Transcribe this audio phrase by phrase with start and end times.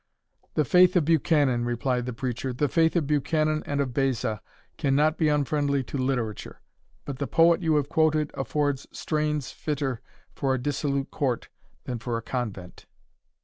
[0.55, 4.41] "The faith of Buchanan," replied the preacher, "the faith of Buchanan and of Beza,
[4.75, 6.59] cannot be unfriendly to literature.
[7.05, 10.01] But the poet you have quoted affords strains fitter
[10.33, 11.49] for a dissolute court
[11.83, 12.87] than for a convent."